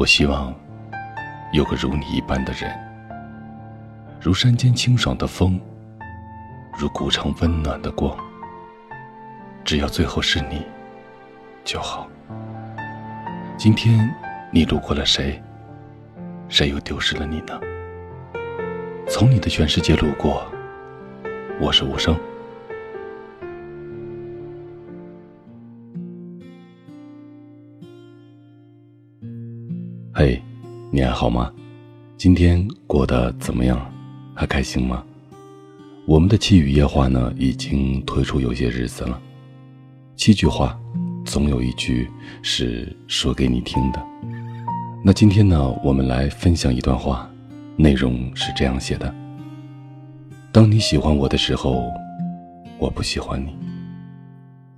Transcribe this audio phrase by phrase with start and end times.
[0.00, 0.54] 我希望
[1.52, 2.74] 有个如你一般的人，
[4.18, 5.60] 如山间清爽的风，
[6.78, 8.16] 如古城温暖的光。
[9.62, 10.66] 只要最后是你
[11.64, 12.08] 就好。
[13.58, 14.10] 今天
[14.50, 15.38] 你路过了谁？
[16.48, 17.60] 谁又丢失了你呢？
[19.06, 20.50] 从你的全世界路过，
[21.60, 22.18] 我是无声。
[30.22, 30.38] 嘿，
[30.90, 31.50] 你还好吗？
[32.18, 33.90] 今天过得怎么样？
[34.34, 35.02] 还开心吗？
[36.06, 39.18] 我们的气语夜话呢，已经推出有些日子了。
[40.16, 40.78] 七句话，
[41.24, 42.06] 总有一句
[42.42, 44.06] 是说给你听的。
[45.02, 47.26] 那今天呢，我们来分享一段话。
[47.74, 49.14] 内容是这样写的：
[50.52, 51.82] 当你喜欢我的时候，
[52.78, 53.52] 我不喜欢你；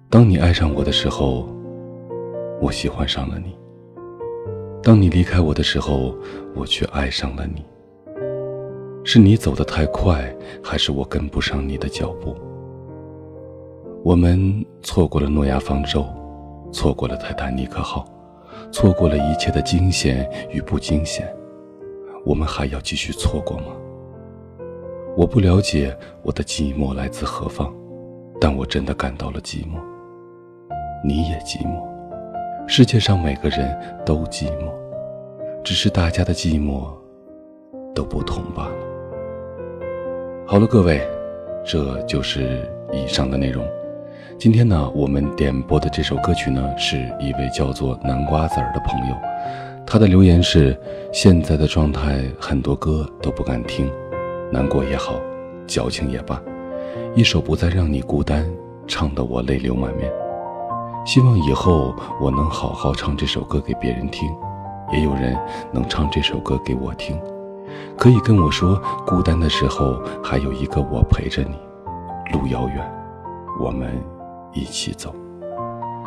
[0.08, 1.52] 当你爱上我的时候，
[2.60, 3.48] 我喜欢上了你；
[4.82, 6.12] 当你离开我的时候，
[6.56, 7.64] 我却爱上了你。
[9.04, 12.36] 是你走得太快，还是我跟不上你的脚步？
[14.02, 16.04] 我们错过了诺亚方舟，
[16.72, 18.04] 错过了泰坦尼克号，
[18.72, 21.32] 错过了一切的惊险与不惊险。
[22.24, 23.66] 我们还要继续错过吗？
[25.16, 27.72] 我不了解我的寂寞来自何方，
[28.40, 29.80] 但我真的感到了寂寞。
[31.04, 31.82] 你也寂寞，
[32.74, 34.72] 世界上每个人都寂寞，
[35.62, 36.88] 只是大家的寂寞
[37.94, 38.74] 都不同罢了。
[40.46, 41.06] 好了，各位，
[41.66, 43.62] 这就是以上的内容。
[44.38, 49.14] 今天呢，我们点播的这首歌曲呢，是一位叫做南瓜子儿的朋友。
[49.86, 50.74] 他的留言是：
[51.12, 53.92] 现在的状态，很多歌都不敢听，
[54.50, 55.20] 难过也好，
[55.66, 56.42] 矫情也罢，
[57.14, 58.50] 一首不再让你孤单，
[58.86, 60.10] 唱得我泪流满面。
[61.04, 64.30] 希望以后我能好好唱这首歌给别人听，
[64.92, 65.36] 也有人
[65.72, 67.20] 能唱这首歌给我听，
[67.98, 71.56] 可以跟我说，孤单的时候还有一个我陪着你。
[72.32, 72.92] 路遥远，
[73.60, 74.00] 我们
[74.52, 75.12] 一起走。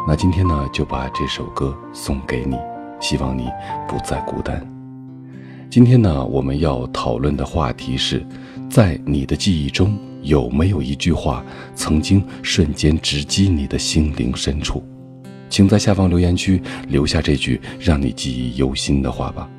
[0.07, 2.57] 那今天呢，就把这首歌送给你。
[3.01, 3.51] 希望你
[3.87, 4.65] 不再孤单。
[5.69, 8.25] 今天呢，我们要讨论的话题是，
[8.69, 14.83] 在你的记忆中有没有一句话曾经瞬间直击你的心灵深处？
[15.47, 19.49] 请在下方留言区留下这句让你记忆犹新的话吧。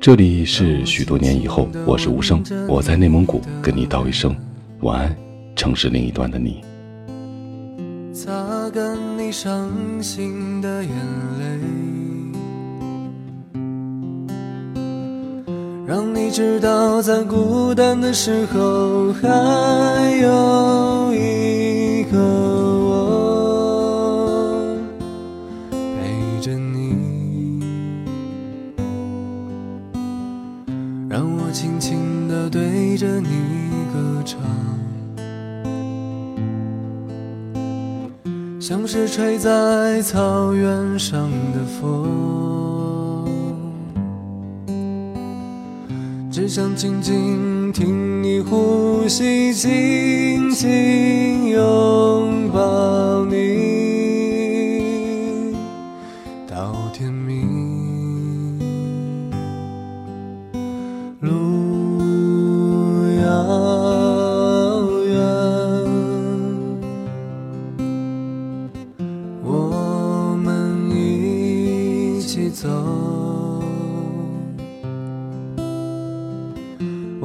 [0.00, 4.34] 这里是许多年以后，我是无声，我在内蒙古跟你道一声
[4.80, 5.16] 晚安，
[5.56, 6.62] 城市另一端的你。
[8.14, 9.68] 擦干你伤
[10.00, 11.97] 心的眼泪。
[16.28, 22.18] 你知道，在孤单的时候，还有一个
[22.84, 22.90] 我
[25.70, 27.62] 陪着你。
[31.08, 33.30] 让我轻轻地对着你
[33.90, 34.38] 歌唱，
[38.60, 42.77] 像是吹在草原上的风。
[46.40, 53.07] 只想静静听你呼吸，紧紧拥抱。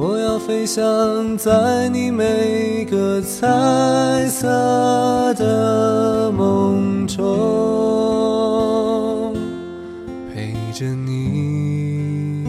[0.06, 7.24] 我要飞翔在你每个彩色的梦中，
[10.30, 12.44] 陪着你。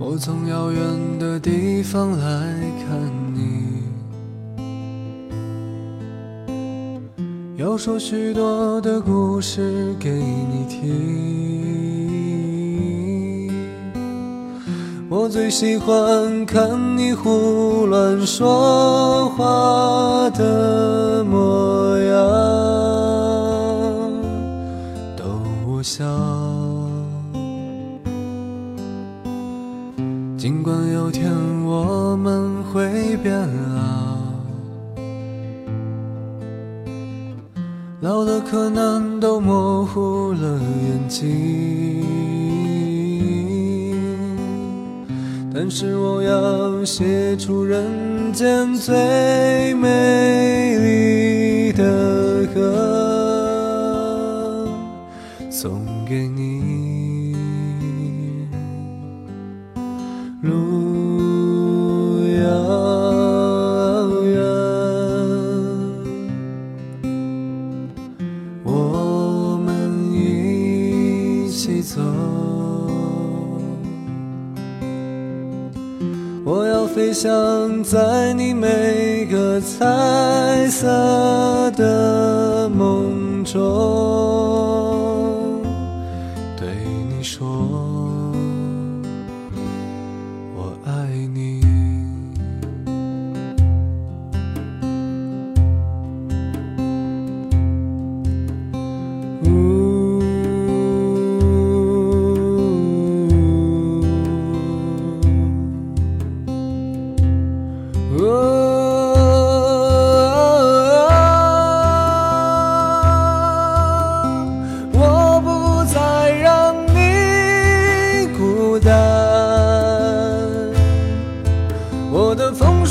[0.00, 0.82] 我从遥远
[1.20, 2.98] 的地方来看
[3.32, 3.84] 你，
[7.56, 11.59] 要说许多的故事给你听。
[15.30, 22.18] 最喜欢看你胡乱说话的模样，
[25.16, 25.22] 逗
[25.68, 26.04] 我笑。
[30.36, 31.30] 尽管有天
[31.64, 33.32] 我们会变
[38.02, 41.69] 老，老的可能都模糊了眼睛。
[45.70, 52.60] 是我要写出人间最美丽的歌。
[55.48, 56.50] 送给你。
[76.52, 83.60] 我要飞翔在你每个彩色的梦中，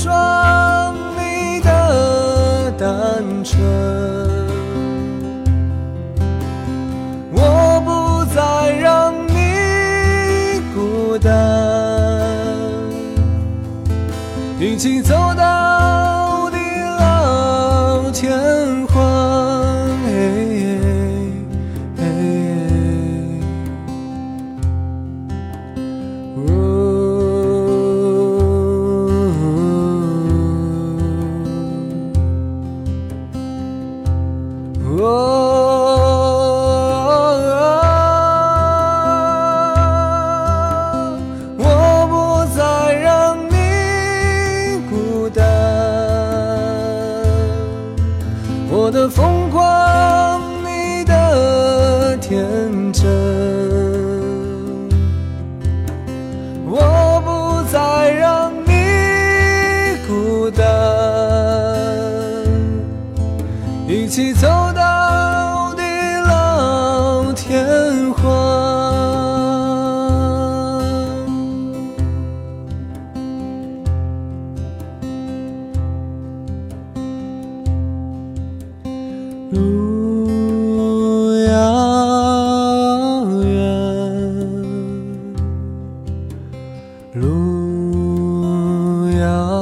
[0.03, 3.59] 装，你的单纯，
[7.33, 11.31] 我不再让你孤单，
[14.59, 15.68] 一起走到
[89.19, 89.58] 주여